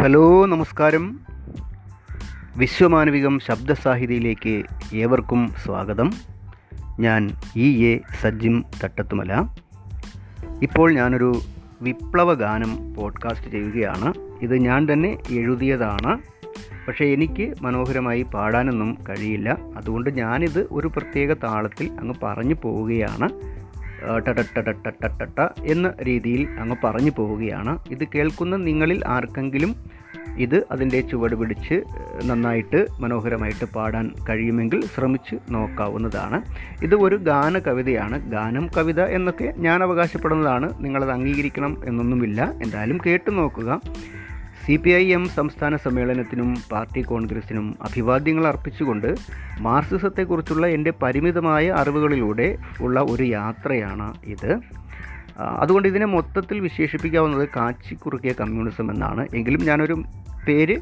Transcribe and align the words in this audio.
Hello 0.00 0.46
നമസ്കാരം. 0.46 1.20
വിശ്വമാനവികം 2.56 3.38
ശബ്ദസാഹിതിയിലേക്ക് 3.38 4.62
ഏവർക്കും 4.94 5.52
സ്വാഗതം. 5.64 6.12
ഞാൻ 7.00 7.30
ഇ 7.56 7.84
എ 7.84 8.00
സജ്ജിം 8.22 8.64
തട്ടത്തുമല. 8.84 9.48
ഇപ്പോൾ 10.62 10.94
ഞാനൊരു 10.94 11.40
വിപ്ലവ 11.82 12.34
ഗാനം 12.34 12.94
പോഡ്കാസ്റ്റ് 12.94 13.50
ചെയ്യുകയാണ്. 13.50 14.14
ഇത് 14.42 14.56
ഞാൻ 14.56 14.92
തന്നെ 14.92 15.18
എഴുതിയതാണ്. 15.30 16.18
പക്ഷേ 16.88 17.04
എനിക്ക് 17.04 17.54
മനോഹരമായി 17.62 18.22
പാടാനൊന്നും 18.22 18.98
കഴിയില്ല. 19.08 19.58
അതുകൊണ്ട് 19.76 20.10
ഞാനിത് 20.10 20.68
ഒരു 20.70 20.88
പ്രത്യേക 20.88 21.32
താളത്തിൽ 21.32 21.96
അങ്ങ് 22.00 22.14
പറഞ്ഞു 22.22 22.54
പോവുകയാണ്. 22.62 23.28
ടട്ടട്ടട്ടട്ടട്ടട്ട 24.18 25.48
എന്ന 25.66 25.92
രീതിയിൽ 26.02 26.48
അങ്ങ് 26.60 26.76
പറഞ്ഞു 26.84 27.10
പോവുകയാണ്. 27.16 27.78
ഇത് 27.90 28.04
കേൾക്കുന്ന 28.14 28.56
നിങ്ങളിൽ 28.56 29.02
ആർക്കെങ്കിലും 29.06 30.00
ഇത് 30.38 30.66
അതിന്റെ 30.70 31.00
ചുവട് 31.00 31.34
പിടിച്ച് 31.34 31.82
നന്നായിട്ട് 32.24 32.86
മനോഹരമായിട്ട് 33.00 33.64
പാടാൻ 33.64 34.14
കഴിയുമെങ്കിൽ 34.28 34.84
ശ്രമിച്ച് 34.84 35.36
നോക്കാവുന്നതാണ്. 35.50 36.42
ഇത് 36.82 36.94
ഒരു 36.94 37.16
ഗാന 37.16 37.58
കവിതയാണ്. 37.58 38.30
ഗാനം 38.30 38.70
കവിത 38.76 39.00
എന്നൊക്കെ 39.00 39.54
ഞാൻ 39.56 39.82
അവകാശപ്പെടുന്നതാണ്. 39.82 40.84
നിങ്ങളത് 40.84 41.10
അംഗീകരിക്കണം 41.10 41.82
എന്നൊന്നുമില്ല. 41.84 42.52
എന്തായാലും 42.62 42.98
കേട്ടു 43.06 43.30
നോക്കുക. 43.30 43.80
സി 44.70 44.76
പി 44.76 44.90
ഐ 44.90 45.12
എം 45.12 45.28
സംസ്ഥാന 45.28 45.76
സമ്മേളനത്തിനും 45.76 46.56
പാർട്ടി 46.72 47.00
കോൺഗ്രസിനും 47.00 47.74
അഭിവാദ്യങ്ങൾ 47.82 48.46
അർപ്പിച്ചുകൊണ്ട് 48.46 49.14
മാർക്സിസത്തെക്കുറിച്ചുള്ള 49.58 50.66
എന്റെ 50.66 50.92
പരിമിതമായ 51.02 51.68
അറിവുകളിലൂടെ 51.70 52.58
ഉള്ള 52.80 53.00
ഒരു 53.00 53.22
യാത്രയാണ് 53.22 54.14
ഇത്. 54.24 54.60
അതുകൊണ്ട് 55.38 55.88
ഇതിനെ 55.88 56.06
മൊത്തത്തിൽ 56.06 56.60
വിശേഷിപ്പിക്കാവുന്നത് 56.60 57.48
കാച്ചിക്കുറുക്കിയ 57.56 58.32
കമ്മ്യൂണിസം 58.32 58.90
എന്നാണ്. 58.90 59.28
എങ്കിലും 59.34 59.64
ഞാനൊരു 59.64 60.02
പേര് 60.48 60.80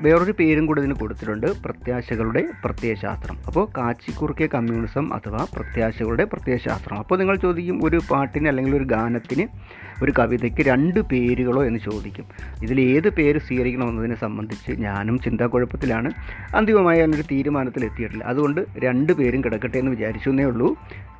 വേറൊരു 0.00 0.32
പേരും 0.32 0.66
കൂടി 0.66 0.80
ഇതിന് 0.80 0.94
കൊടുത്തിട്ടുണ്ട്. 0.94 1.62
പ്രത്യാശകളുടെ 1.62 2.44
പ്രത്യയശാസ്ത്രം. 2.64 3.38
അപ്പോൾ 3.46 3.68
കാച്ചിക്കുറുക്കിയ 3.78 4.46
കമ്മ്യൂണിസം 4.46 5.14
അഥവാ 5.14 5.46
പ്രത്യാശകളുടെ 5.52 6.24
പ്രത്യയശാസ്ത്രം. 6.24 6.98
അപ്പോൾ 6.98 7.18
നിങ്ങൾ 7.18 7.36
ചോദിക്കും 7.36 7.84
ഒരു 7.84 8.00
പാട്ടിന് 8.10 8.48
അല്ലെങ്കിൽ 8.48 8.76
ഒരു 8.76 8.84
ഗാനത്തിന് 8.84 9.48
ഒരു 10.04 10.12
കവിതയ്ക്ക് 10.18 10.62
രണ്ട് 10.62 11.00
പേരുകളോ 11.00 11.64
എന്ന് 11.64 11.78
ചോദിക്കും. 11.78 12.24
ഇതിൽ 12.62 12.80
ഏത് 12.80 13.08
പേര് 13.08 13.38
സ്വീകരിക്കണമെന്നതിനെ 13.38 14.14
സംബന്ധിച്ച് 14.14 14.72
ഞാനും 14.72 15.18
ചിന്താക്കുഴപ്പത്തിലാണ്. 15.18 16.10
അന്തിമമായി 16.56 16.98
അതിനൊരു 16.98 17.22
തീരുമാനത്തിൽ 17.22 17.84
എത്തിയിട്ടില്ല 17.84 18.24
അതുകൊണ്ട് 18.24 18.66
രണ്ട് 18.78 19.12
പേരും 19.12 19.44
കിടക്കട്ടെ 19.44 19.78
എന്ന് 19.78 19.90
വിചാരിച്ചു 19.90 20.30
എന്നേ 20.30 20.44
ഉള്ളൂ. 20.44 20.76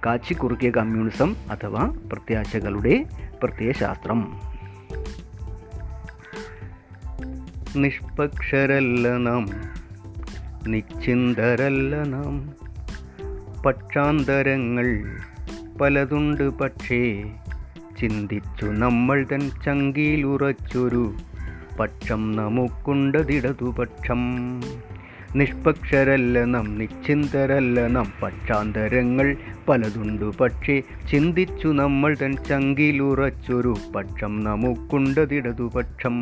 കാച്ചിക്കുറുക്കിയ 0.06 0.70
കമ്മ്യൂണിസം 0.70 1.36
അഥവാ 1.50 1.94
പ്രത്യാശകളുടെ 2.12 3.04
പ്രത്യയശാസ്ത്രം. 3.42 4.55
നിഷ്പക്ഷരല്ല 7.76 9.16
നാം 9.16 9.44
നിശ്ചിന്തരല്ല 10.66 12.02
നാം. 12.04 12.34
പക്ഷാന്തരങ്ങൾ 13.62 14.86
പലതുണ്ട് 15.80 16.58
പക്ഷേ 16.58 17.00
ചിന്തിച്ചു 18.00 18.64
നമ്മൾ 18.64 19.26
തൻ 19.32 19.50
ചങ്കിയിലുറച്ചൊരു 19.64 21.04
പക്ഷം 21.80 22.32
നമുക്കുണ്ടതിടതുപക്ഷം 22.32 24.22
നിഷ്പക്ഷരല്ല 25.36 26.44
നാം 26.44 26.78
നിശ്ചിന്തരല്ല 26.78 27.86
നാം. 27.86 28.12
പക്ഷാന്തരങ്ങൾ 28.22 29.36
പലതുണ്ടു 29.68 30.32
പക്ഷേ 30.40 30.82
ചിന്തിച്ചു 31.10 31.68
നമ്മൾ 31.68 32.16
തൻ 32.22 32.36
ചങ്കിയിലുറച്ചൊരു 32.44 33.74
പക്ഷം 33.96 34.44
നമുക്കുണ്ടതിടതുപക്ഷം 34.44 36.16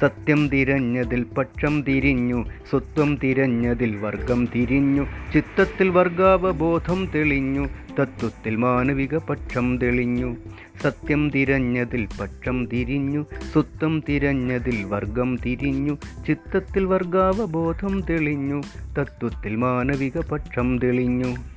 സത്യം 0.00 0.48
തിരഞ്ഞതിൽ 0.48 1.24
പക്ഷം 1.38 1.82
തിരിഞ്ഞു 1.82 2.44
സ്വത്വം 2.70 3.16
തിരഞ്ഞതിൽ 3.16 3.96
വർഗം 3.96 4.46
തിരിഞ്ഞു 4.46 5.06
ചിത്തത്തിൽ 5.32 5.88
വർഗാവബോധം 5.88 7.06
തെളിഞ്ഞു 7.14 7.66
തത്വത്തിൽ 8.00 8.56
മാനവിക 8.56 9.16
പക്ഷം 9.16 9.78
തെളിഞ്ഞു. 9.78 10.36
സത്യം 10.82 11.30
തിരഞ്ഞതിൽ 11.30 12.06
പക്ഷം 12.20 12.66
തിരിഞ്ഞു 12.66 13.24
സ്വത്വം 13.52 14.02
തിരഞ്ഞതിൽ 14.08 14.84
വർഗം 14.84 15.36
തിരിഞ്ഞു 15.36 15.96
ചിത്തത്തിൽ 16.26 16.84
വർഗാവബോധം 16.84 18.02
തെളിഞ്ഞു 18.10 18.60
തത്വത്തിൽ 18.98 19.56
മാനവിക 19.56 20.18
പക്ഷം 20.32 20.78
തെളിഞ്ഞു. 20.78 21.55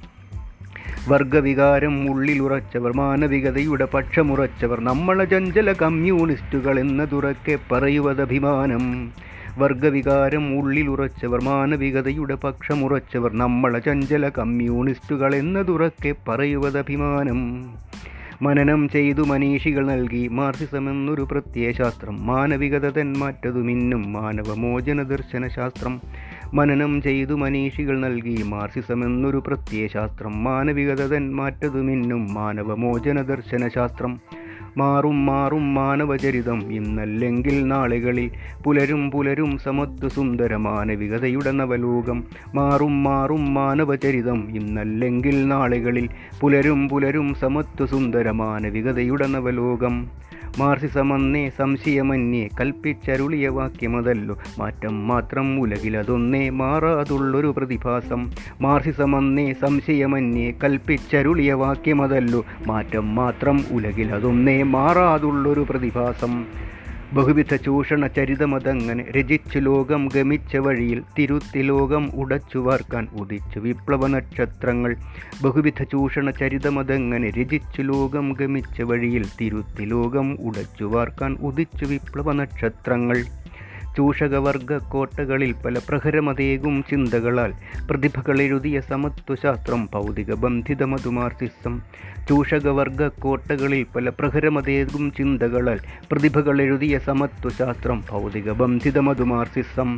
വർഗവികാരം 1.07 2.09
ഉള്ളിലുറച്ചവർ 2.09 2.91
മാനവികതയുടെ 2.91 3.85
പക്ഷമുറച്ചവർ 3.85 4.79
നമ്മളെ 4.79 5.25
ചഞ്ചല 5.25 5.73
കമ്മ്യൂണിസ്റ്റുകൾ 5.73 6.79
എന്നതുറക്കെ 6.79 7.59
പറയുവതഭിമാനം. 7.71 9.11
വർഗവികാരം 9.57 10.59
ഉള്ളിലുറച്ചവർ 10.59 11.41
മാനവികതയുടെ 11.41 12.35
പക്ഷമുറച്ചവർ 12.35 13.33
നമ്മളെ 13.33 13.79
ചഞ്ചല 13.79 14.29
കമ്മ്യൂണിസ്റ്റുകൾ 14.29 15.35
എന്നതുറക്കെ 15.35 16.15
പറയുവതഭിമാനം. 16.27 17.69
മനനം 18.41 18.89
ചെയ്തു 18.89 19.21
മനീഷികൾ 19.21 19.87
നൽകി 19.87 20.27
മാർസിസം 20.27 20.89
എന്നൊരു 20.89 21.21
പ്രത്യയശാസ്ത്രം 21.21 22.25
മാനവികത 22.25 22.89
തന്മാറ്റതു 22.89 23.59
മിന്നും 23.59 24.13
മാനവമോചന 24.13 25.03
ദർശനശാസ്ത്രം 25.03 26.01
മനനം 26.53 27.01
ചെയ്തു 27.01 27.33
മനീഷികൾ 27.33 27.99
നൽകി. 27.99 28.43
മാർസിസം 28.43 29.05
എന്നൊരു 29.05 29.43
പ്രത്യയശാസ്ത്രം. 29.47 30.43
മാനവികത 30.43 31.07
തന്മാറ്റതു 31.07 31.81
മിന്നും 31.81 32.33
മാനവമോചന 32.33 33.21
ദർശനശാസ്ത്രം. 33.21 34.19
മാറും 34.77 35.25
മാറും 35.25 35.73
മാനവചരിതം. 35.73 36.73
ഇന്നല്ലെങ്കിൽ 36.73 37.67
നാളുകളിൽ 37.67 38.31
പുലരും 38.65 39.11
പുലരും 39.11 39.57
സമത്വ 39.57 40.07
സുന്ദര 40.07 40.55
മാനവികതയുടെ 40.55 41.51
നവലോകം. 41.51 42.23
മാറും 42.55 43.03
മാറും 43.03 43.53
മാനവചരിതം. 43.53 44.55
ഇന്നല്ലെങ്കിൽ 44.55 45.47
നാളുകളിൽ 45.47 46.09
പുലരും 46.41 46.89
പുലരും 46.89 47.33
സമത്വ 47.33 47.85
സുന്ദര 47.85 48.31
മാനവികതയുടെ 48.31 49.27
നവലോകം. 49.27 50.09
മാർസിസമന്നേ 50.57 51.49
സംശയമന്യേ 51.49 52.49
കൽപ്പിച്ചരുളിയ 52.59 53.47
വാക്യമതല്ലോ. 53.47 54.37
മാറ്റം 54.59 55.07
മാത്രം 55.07 55.61
ഉലകിലതൊന്നേ 55.61 56.49
മാറാതുള്ളൊരു 56.49 57.53
പ്രതിഭാസം. 57.57 58.31
മാർസിസമന്നേ 58.61 59.53
സംശയമന്യേ 59.53 60.53
കൽപ്പിച്ചരുളിയ 60.63 61.53
വാക്യമതല്ലോ. 61.53 62.45
മാറ്റം 62.67 63.15
മാത്രം 63.15 63.65
ഉലകിലതൊന്നേ 63.71 64.63
മാറാതുള്ളൊരു 64.63 65.65
പ്രതിഭാസം. 65.69 66.45
ബഹുവിധ 67.13 67.55
ചൂഷണ 67.55 68.07
ചരിതമതങ്ങനെ 68.07 69.03
രചിച്ചു 69.11 69.59
ലോകം 69.59 70.09
ഗമിച്ച 70.15 70.57
വഴിയിൽ 70.57 71.03
തിരുത്തി 71.17 71.61
ലോകം 71.61 72.11
ഉടച്ചു 72.13 72.57
വാർക്കാൻ 72.57 73.07
ഉദിച്ചു 73.13 73.59
വിപ്ലവ 73.59 74.07
നക്ഷത്രങ്ങൾ. 74.07 74.95
ബഹുവിധ 75.41 75.83
ചൂഷണ 75.83 76.29
ചരിതമതങ്ങനെ 76.29 77.29
രചിച്ചു 77.29 77.81
ലോകം 77.81 78.33
ഗമിച്ച 78.33 78.81
വഴിയിൽ 78.81 79.25
തിരുത്തി 79.41 79.85
ലോകം 79.85 80.37
ഉടച്ചു 80.41 80.83
വാർക്കാൻ 80.83 81.37
ഉദിച്ചു 81.41 81.85
വിപ്ലവ 81.85 82.31
നക്ഷത്രങ്ങൾ. 82.31 83.19
ചൂഷകവർഗ 83.99 84.73
കോട്ടകളിൽ 84.91 85.51
പല 85.65 85.77
പ്രഹരമതേകും 85.87 86.75
ചിന്തകളാൽ 86.89 87.51
പ്രതിഭകളെഴുതിയ 87.89 88.77
സമത്വശാസ്ത്രം 88.81 89.81
ഭൗതിക 89.93 90.33
ബന്ധിതമതുമാർസിസം 90.35 91.75
ചൂഷകവർഗ 92.29 93.07
കോട്ടകളിൽ 93.19 93.83
പല 93.95 94.09
പ്രഹരമതേകും 94.19 95.05
ചിന്തകളാൽ 95.11 95.81
പ്രതിഭകളെഴുതിയ 96.11 96.97
സമത്വശാസ്ത്രം 96.99 97.99
ഭൗതിക 98.09 98.51
ബന്ധിതമതുമാർസിസം 98.53 99.91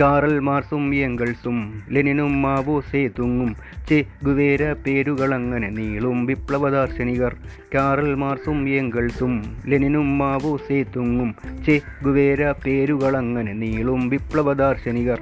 കാറൽ 0.00 0.38
മാർസും 0.38 0.94
എങ്കിൾസും 0.94 1.82
ലെനിനും 1.90 2.42
മാവോ 2.42 2.80
സേതുങ്ങും 2.80 3.56
ചെ 3.88 4.04
ഗുവേര 4.24 4.72
പേരുകൾ 4.72 5.34
അങ്ങനെ 5.34 5.68
നീളും 5.68 6.26
വിപ്ലവദാർശനികർ. 6.26 7.36
കാറൽ 7.74 8.14
മാർസും 8.14 8.68
എങ്കിൾസും 8.68 9.56
ലെനിനും 9.66 10.18
മാവോ 10.18 10.56
സേതുങ്ങും 10.56 11.34
ചെ 11.66 11.80
ഗുവേര 12.04 12.50
പേരുകൾ 12.50 13.16
അങ്ങനെ 13.16 13.52
നീളും 13.52 14.08
വിപ്ലവദാർശനികർ. 14.08 15.20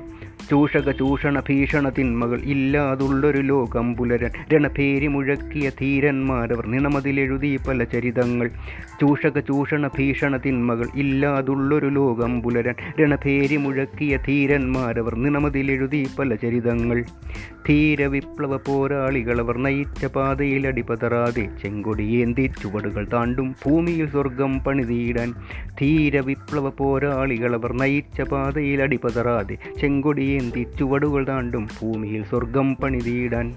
ചൂഷക 0.50 0.90
ചൂഷണ 0.90 1.40
ഭീഷണ 1.40 1.88
തിന്മകൾ 1.88 2.40
ഇല്ലാതുള്ളൊരു 2.44 3.42
ലോകം 3.42 3.96
പുലരൻ 3.96 4.30
രണഭേരി 4.52 5.06
മുഴക്കിയ 5.06 5.70
ധീരന്മാരവർ 5.80 6.66
നിണമതിലെഴുതി 6.66 7.58
പല 7.68 7.84
ചരിതങ്ങൾ. 7.84 8.48
ചൂഷക 9.00 9.38
ചൂഷണ 9.38 9.86
ഭീഷണ 9.86 10.36
തിന്മകൾ 10.36 10.88
ഇല്ലാതുള്ളൊരു 10.94 11.86
ലോകം 11.86 12.42
പുലരൻ 12.42 12.74
രണഭേരി 13.00 13.56
മുഴക്കിയ 13.56 14.16
ധീരന്മാരവർ 14.16 15.14
നിണമതിലെഴുതി 15.14 16.06
പല 16.18 16.34
ചരിതങ്ങൾ. 16.34 17.04
ധീര 17.68 18.02
വിപ്ലവ 18.02 18.56
പോരാളികളവർ 18.56 19.58
നയിച്ച 19.58 20.04
പാതയിൽ 20.06 20.66
അടിപതറാതെ 20.66 21.48
ചെങ്കൊടിയേന്തി 21.62 22.50
ചുവടുകൾ 22.62 23.08
താണ്ടും 23.12 23.54
ഭൂമിയിൽ 23.66 24.10
സ്വർഗം 24.10 24.64
പണിതീടാൻ. 24.64 25.32
ധീര 25.80 26.20
വിപ്ലവ 26.20 26.68
പോരാളികളവർ 26.68 27.72
നയിച്ച 27.72 28.20
പാതയിൽ 28.20 28.82
അടിപതറാതെ 28.82 29.56
ചെങ്കൊടിയേന്തി 29.80 30.31
ചുവടുകൾ 30.78 31.26
താണ്ടും 31.28 31.68
ഭൂമിയിൽ 31.80 32.24
സ്വർഗം 32.24 32.76
പണിതീടാൻ 32.76 33.56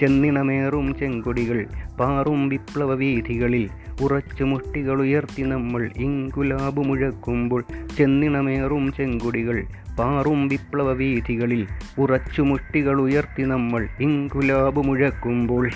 ചെന്നിണമേറും 0.00 0.94
ചെങ്കൊടികൾ 1.00 1.66
പാറും 2.00 2.48
വിപ്ലവ 2.48 2.94
വീഥികളിൽ 2.94 3.68
ഉറച്ചു 4.02 4.44
മുഷ്ടികൾ 4.44 5.00
ഉയർത്തി 5.00 5.42
നമ്മൾ 5.42 5.90
ഇങ്കുലാബ് 5.96 6.80
മുഴക്കുമ്പോൾ. 6.80 7.64
ചെന്നിണമേറും 7.98 8.92
ചെങ്കൊടികൾ 8.92 9.66
പാറും 9.98 10.48
വിപ്ലവ 10.48 10.92
വീഥികളിൽ 10.92 11.66
ഉറച്ചു 11.98 12.42
മുഷ്ടികൾ 12.42 13.00
ഉയർത്തി 13.00 13.42
നമ്മൾ 13.42 13.88
ഇങ്കുലാബ് 14.00 14.86
മുഴക്കുമ്പോൾ. 14.86 15.70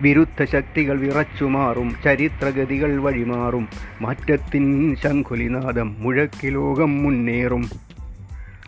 വിരുദ്ധ 0.00 0.44
ശക്തികൾ 0.44 0.98
വിറച്ചുമാറും 0.98 1.96
ചരിത്രഗതികൾ 2.04 3.00
വഴിമാറും. 3.00 3.68
മാറ്റത്തിൻ 4.00 4.96
ശംഖുലിനാദം 4.96 5.96
മുഴക്കിലോകം 5.98 7.02
മുന്നേറും. 7.02 7.85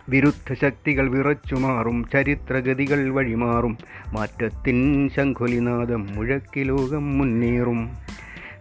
വിരുദ്ധ 0.09 0.55
ശക്തികൾ 0.55 1.11
വിറച്ചുമാറും 1.11 2.09
ചരിത്രഗതികൾ 2.13 3.11
വഴിമാറും. 3.11 3.79
മാറ്റത്തിൻ 4.13 5.09
ശംഖുലിനാഥം 5.17 6.07
മുഴക്കി 6.15 6.61
ലോകം 6.61 7.19
മുന്നേറും. 7.19 8.08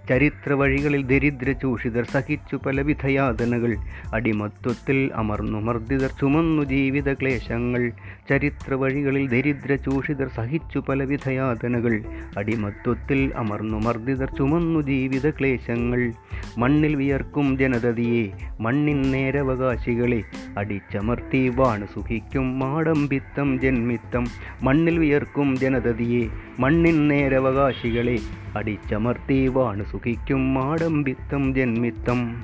ചരിത്ര 0.09 0.54
വഴികളിൽ 0.54 1.04
ദരിദ്ര 1.04 1.51
ചൂഷിതർ 1.51 2.04
സഹിച്ചു 2.04 2.56
പലവിധ 2.56 3.07
യാതനകൾ 3.07 3.77
അടിമത്വത്തിൽ 4.13 5.12
അമർന്നു 5.15 5.59
മർദ്ദിതർ 5.59 6.09
ചുമന്നു 6.09 6.63
ജീവിത 6.63 7.13
ക്ലേശങ്ങൾ. 7.13 7.92
ചരിത്ര 8.30 8.74
വഴികളിൽ 8.74 9.30
ദരിദ്ര 9.30 9.75
ചൂഷിതർ 9.75 10.27
സഹിച്ചു 10.27 10.80
പലവിധ 10.80 11.30
യാതനകൾ 11.30 12.04
അടിമത്വത്തിൽ 12.38 13.33
അമർന്നു 13.36 13.77
മർദ്ദിതർ 13.77 14.30
ചുമന്നു 14.38 14.80
ജീവിത 14.80 15.30
ക്ലേശങ്ങൾ. 15.30 16.13
മണ്ണിൽ 16.57 16.95
വിയർക്കും 16.95 17.57
ജനതതിയെ 17.57 18.31
മണ്ണിൻ 18.60 19.01
നേരവകാശികളെ. 19.01 20.24
അടിച്ചമർത്തി 20.57 21.51
വാണ് 21.56 21.88
സുഖിക്കും 21.94 22.60
മാടംബിത്തം 22.60 23.60
ജന്മിത്തം. 23.60 24.25
മണ്ണിൽ 24.63 25.00
വിയർക്കും 25.00 25.57
ജനതതിയെ 25.57 26.27
മണ്ണിൻ 26.60 27.07
നേരവകാശികളെ. 27.07 28.18
അടിച്ചമർത്തി 28.57 29.48
വാണു 29.48 29.83
സുഖിക്കും 29.98 30.54
മാടമ്പിത്തം 30.54 31.56
ജന്മിത്തം. 31.56 32.36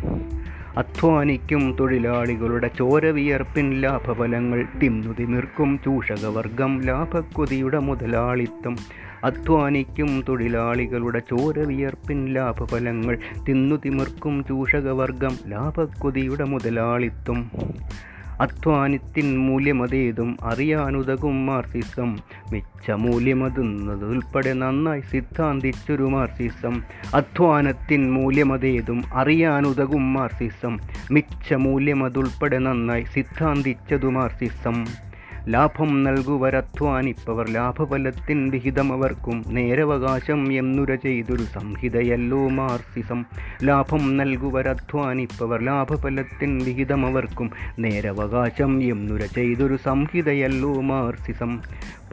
അധ്വാനിക്കും 0.78 1.76
തൊഴിലാളികളുടെ 1.80 2.70
ചോരവിയർപ്പിൻ 2.78 3.82
ലാഭഫലങ്ങൾ. 3.82 4.66
തിന്നുതിമിർക്കും 4.84 5.80
ചൂഷകവർഗം 5.86 6.82
ലാഭക്കൊതിയുടെ 6.82 7.80
മുതലാളിത്തം. 7.80 8.78
അധ്വാനിക്കും 9.24 10.24
തൊഴിലാളികളുടെ 10.30 11.20
ചോരവിയർപ്പിൻ 11.20 12.34
ലാഭഫലങ്ങൾ. 12.34 13.18
തിന്നുതിമിർക്കും 13.50 14.46
ചൂഷകവർഗം 14.50 15.38
ലാഭക്കൊതിയുടെ 15.48 16.44
മുതലാളിത്തം. 16.44 17.52
അധ്വാനത്തിൻ 18.42 19.40
മൂല്യമതേതും 19.40 20.38
അറിയാനുതകും 20.42 21.46
മാർസിസം. 21.46 22.18
മിച്ച 22.52 22.92
മൂല്യമതുന്നതുൾപ്പെടെ 22.92 24.54
നന്നായി 24.54 25.02
സിദ്ധാന്തിച്ചൊരു 25.02 26.04
മാർസിസം. 26.04 26.84
അധ്വാനത്തിൻ 27.14 28.14
മൂല്യമതേതും 28.14 29.04
അറിയാനുതകും 29.14 30.14
മാർസിസം. 30.14 30.80
മിച്ച 31.12 31.54
മൂല്യമതുൾപ്പെടെ 31.54 32.58
നന്നായി 32.58 33.04
സിദ്ധാന്തിച്ചതു 33.04 34.08
മാർസിസം. 34.08 34.86
ലാഭം 35.48 36.04
നൽകുവരധ്വാനിപ്പവർ 36.04 37.50
ലാഭഫലത്തിൻ 37.50 38.50
വിഹിതമവർക്കും 38.50 39.46
നേരവകാശം 39.48 40.54
എന്നുര 40.54 40.96
ചെയ്തൊരു 40.96 41.44
സംഹിതയല്ലോ 41.44 42.48
മാർസിസം. 42.48 43.26
ലാഭം 43.64 44.18
നൽകുവരധ്വാനിപ്പവർ 44.18 45.62
ലാഭഫലത്തിൻ 45.62 46.64
വിഹിതമവർക്കും 46.64 47.50
നേരവകാശം 47.80 48.84
എന്നുര 48.84 49.20
ചെയ്തൊരു 49.20 49.78
സംഹിതയല്ലോ 49.86 50.82
മാർസിസം. 50.82 51.62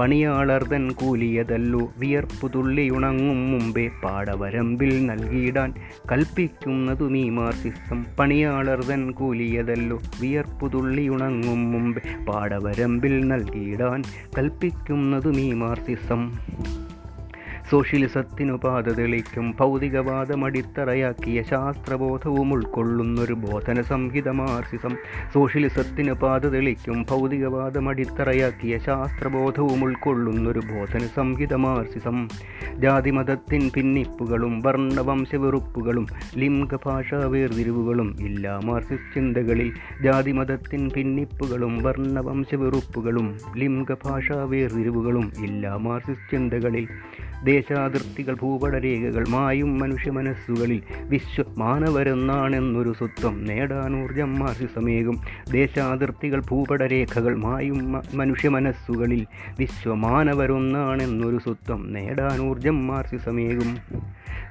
പണിയാളർതൻ 0.00 0.92
കൂലിയതല്ലോ 0.92 1.92
വിയർപ്പു 1.98 2.48
തുള്ളിയുണങ്ങും 2.48 3.50
മുമ്പേ 3.50 3.90
പാടവരമ്പിൽ 4.04 5.06
നൽകിയിടാൻ 5.06 5.74
കൽപ്പിക്കുന്നതു 6.12 7.08
നീ 7.08 7.30
മാർസിസം. 7.30 8.04
പണിയാളർതൻ 8.18 9.10
കൂലിയതല്ലോ 9.10 9.98
വിയർപ്പു 10.20 10.68
തുള്ളിയുണങ്ങും 10.68 11.72
മുമ്പേ 11.72 12.24
പാടവരമ്പിൽ 12.24 13.19
നൽകിയിടാൻ 13.22 14.02
കൽപ്പിക്കുന്നതും 14.36 15.40
ഈ 15.40 15.52
മാർസിസം. 15.52 16.32
സോഷ്യലിസത്തിനു 17.70 18.54
പാത 18.54 18.92
തെളിക്കും 18.94 19.44
ഭൗതികവാദം 19.58 20.40
അടിത്തറയാക്കിയ 20.46 21.38
ശാസ്ത്രബോധവും 21.50 22.48
ഉൾക്കൊള്ളുന്നൊരു 22.52 23.34
ബോധന 23.42 23.82
സംഹിത 23.82 24.28
മാർസിസം 24.38 24.94
സോഷ്യലിസത്തിന് 25.34 26.14
പാത 26.14 26.50
തെളിക്കും 26.50 26.96
ഭൗതികവാദം 27.10 27.88
അടിത്തറയാക്കിയ 27.88 28.76
ശാസ്ത്രബോധവും 28.78 29.82
ഉൾക്കൊള്ളുന്നൊരു 29.82 30.62
ബോധന 30.70 31.02
സംഹിത 31.14 31.54
മാർസിസം 31.58 32.18
ജാതിമതത്തിൻ 32.78 33.62
പിന്നിപ്പുകളും 33.74 34.56
വർണവംശ 34.60 35.34
വെറുപ്പുകളും 35.36 36.08
ലിംഗഭാഷാ 36.36 37.22
വേർതിരിവുകളും 37.26 38.10
ഇല്ല 38.20 38.58
മാർസിസ് 38.64 39.08
ചിന്തകളിൽ 39.14 39.70
ജാതിമതത്തിൻ 40.02 40.84
പിന്നിപ്പുകളും 40.88 41.74
വർണവംശ 41.78 42.54
വെറുപ്പുകളും 42.56 43.28
ലിംഗഭാഷാ 43.56 44.40
വേർതിരിവുകളും 44.44 45.26
ഇല്ല 45.44 45.74
മാർസിസ് 45.80 46.26
ചിന്തകളിൽ 46.30 46.86
ദേശാതിർത്തികൾ 47.44 48.34
ഭൂപടരേഖകൾ 48.34 49.28
മായും 49.28 49.78
മനുഷ്യ 49.78 50.10
മനസ്സുകളിൽ 50.10 50.82
വിശ്വ 51.08 51.44
മാനവരെന്നാണെന്നൊരു 51.58 52.94
സ്വത്വം 52.98 53.44
നേടാൻ 53.44 54.04
ഊർജം 54.04 54.38
മാർസിസമേകും 54.38 55.20
ദേശാതിർത്തികൾ 55.50 56.42
ഭൂപടരേഖകൾ 56.50 57.36
മായും 57.36 57.92
മനുഷ്യ 58.14 58.48
മനസ്സുകളിൽ 58.48 59.26
വിശ്വമാനവരൊന്നാണെന്നൊരു 59.58 61.38
സ്വത്വം 61.38 61.92
നേടാൻ 61.92 62.40
ഊർജം 62.40 62.86
മാർസിസമേകും 62.86 63.70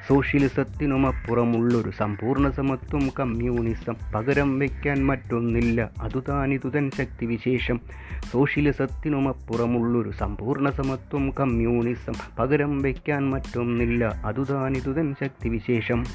സോഷ്യലിസത്തിനുമപ്പുറമുള്ളൊരു 0.09 1.89
സമ്പൂർണ 1.89 2.49
സമത്വം 2.49 3.09
കമ്മ്യൂണിസം 3.19 3.95
പകരം 4.15 4.59
വയ്ക്കാൻ 4.59 5.05
മറ്റൊന്നില്ല. 5.05 5.89
അതുതാനിതുതൻ 6.01 6.91
ശക്തിവിശേഷം. 6.97 7.79
സോഷ്യലിസത്തിനുമപ്പുറമുള്ളൊരു 8.31 10.11
സമ്പൂർണ 10.11 10.69
സമത്വം 10.69 11.29
കമ്മ്യൂണിസം 11.29 12.13
പകരം 12.39 12.81
വയ്ക്കാൻ 12.81 13.29
മറ്റൊന്നില്ല. 13.29 14.05
അതുതാനിതുതൻ 14.25 15.15
ശക്തിവിശേഷം. 15.23 16.05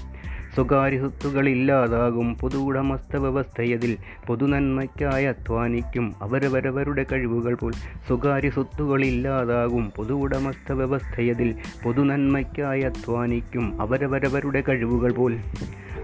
സ്വകാര്യ 0.54 0.98
സ്വത്തുകളില്ലാതാകും 0.98 2.34
പൊതു 2.34 2.58
ഉടമസ്ഥ 2.58 3.16
വ്യവസ്ഥയതിൽ 3.16 3.92
പൊതുനന്മയ്ക്കായി 4.26 5.24
അധ്വാനിക്കും. 5.24 6.14
അവരവരവരുടെ 6.22 7.06
കഴിവുകൾ 7.12 7.54
പോൽ 7.54 7.72
സ്വകാര്യ 8.06 8.50
സ്വത്തുകളില്ലാതാകും 8.50 9.92
പൊതു 9.96 10.14
ഉടമസ്ഥ 10.14 10.72
വ്യവസ്ഥയതിൽ 10.72 11.50
പൊതുനന്മയ്ക്കായി 11.84 12.82
അധ്വാനിക്കും. 12.82 13.80
അവരവരവരുടെ 13.80 14.62
കഴിവുകൾ 14.68 15.12
പോൽ 15.12 15.34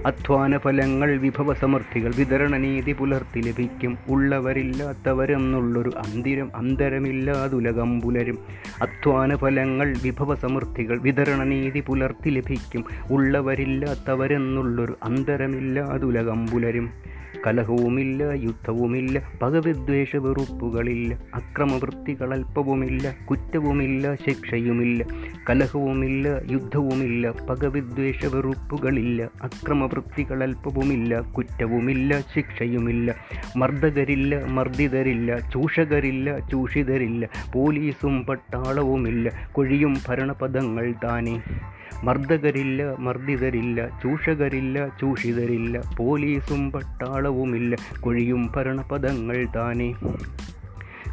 അധ്വാന 0.07 0.59
ഫലങ്ങൾ 0.59 1.19
വിഭവസമൃദ്ധികൾ 1.19 2.13
വിതരണനീതി 2.17 2.93
പുലർത്തി 2.93 3.41
ലഭിക്കും. 3.41 3.99
ഉള്ളവരില്ലാത്തവരെന്നുള്ളൊരു 4.09 5.91
അന്തിരം 5.91 6.51
അന്തരമില്ലാതുലകം 6.57 8.01
പുലരും 8.01 8.39
അധ്വാന 8.83 9.37
ഫലങ്ങൾ 9.37 9.95
വിഭവസമൃദ്ധികൾ 10.03 11.01
വിതരണനീതി 11.01 11.81
പുലർത്തി 11.81 12.31
ലഭിക്കും. 12.31 12.85
ഉള്ളവരില്ലാത്തവരെന്നുള്ളൊരു 13.11 14.97
അന്തരമില്ലാതുലകം 15.03 16.47
പുലരും 16.47 16.91
കലഹവുമില്ല 17.45 18.23
യുദ്ധവുമില്ല 18.45 19.19
പകവിദ്വേഷ 19.43 20.17
വെറുപ്പുകളില്ല 20.17 21.11
അക്രമവൃത്തികൾ 21.35 22.35
അല്പവുമില്ല 22.35 23.15
കുറ്റവുമില്ല 23.27 24.15
ശിക്ഷയുമില്ല 24.25 25.03
കലഹവുമില്ല 25.51 26.27
യുദ്ധവുമില്ല 26.53 27.33
പകവിദ്വേഷ 27.49 28.27
വെറുപ്പുകളില്ല 28.27 29.19
അക്രമവൃത്തികൾ 29.43 30.43
അല്പവുമില്ല 30.43 31.21
കുറ്റവുമില്ല 31.33 32.21
ശിക്ഷയുമില്ല 32.35 33.09
മർദ്ദകരില്ല 33.57 34.19
മർദ്ദിതരില്ല 34.51 35.19
ചൂഷകരില്ല 35.53 36.19
ചൂഷിതരില്ല 36.51 37.25
പോലീസും 37.53 38.25
പട്ടാളവുമില്ല 38.25 39.27
കൊഴിയും 39.53 39.95
ഭരണപദങ്ങൾ 40.09 40.87
താനേ. 41.05 41.37
മർദ്ദകരില്ല 42.05 42.83
മർദ്ദിതരില്ല 42.99 43.81
ചൂഷകരില്ല 44.03 44.89
ചൂഷിതരില്ല 45.01 45.75
പോലീസും 45.97 46.71
പട്ടാളവുമില്ല 46.71 47.73
കൊഴിയും 48.01 48.51
ഭരണപദങ്ങൾ 48.57 49.47
താനേ. 49.57 49.91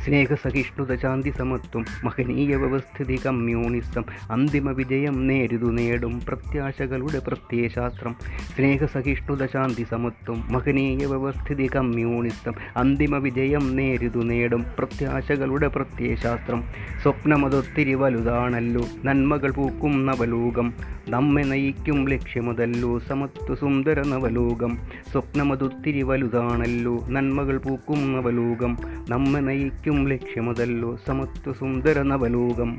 സ്നേഹസഹിഷ്ണുത 0.07 0.95
ശാന്തി 0.95 1.29
സമത്വം. 1.29 1.85
മഹനീയ 2.03 2.55
വ്യവസ്ഥിതി 2.55 3.19
കമ്മ്യൂണിസം 3.25 4.03
അന്തിമ 4.31 4.71
വിജയം 4.71 5.27
നേരിതു 5.27 5.65
നേടും 5.65 6.21
പ്രത്യാശകളുടെ 6.27 7.19
പ്രത്യയശാസ്ത്രം. 7.19 8.15
സ്നേഹസഹിഷ്ണുത 8.55 9.45
ശാന്തി 9.45 9.85
സമത്വം. 9.91 10.53
മഹനീയ 10.53 11.05
വ്യവസ്ഥിതി 11.05 11.69
കമ്മ്യൂണിസം 11.75 12.53
അന്തിമ 12.77 13.17
വിജയം 13.17 13.75
നേരിതു 13.75 14.19
നേടും 14.19 14.65
പ്രത്യാശകളുടെ 14.79 15.67
പ്രത്യയശാസ്ത്രം. 15.67 16.63
സ്വപ്നമതൊത്തിരി 17.03 17.93
വലുതാണല്ലോ. 17.93 18.85
നന്മകൾ 19.03 19.51
പൂക്കും 19.51 20.05
നവലോകം. 20.05 20.73
നമ്മെ 21.09 21.43
നയിക്കും 21.43 22.09
ലക്ഷ്യമതല്ലോ. 22.09 22.99
സമത്വ 22.99 23.55
സുന്ദര 23.55 24.07
നവലോകം. 24.07 24.77
സ്വപ്നമതൊത്തിരി 25.11 26.01
വലുതാണല്ലോ. 26.01 27.07
നന്മകൾ 27.09 27.57
പൂക്കും 27.57 28.13
നവലോകം. 28.13 28.77
നമ്മെ 29.09 29.39
നയിക്കും 29.39 29.96
ലക്ഷ്യമതല്ലോ 30.05 30.97
സമത്വ 31.07 31.53
സുന്ദര 31.53 32.01
നവലോകം. 32.01 32.71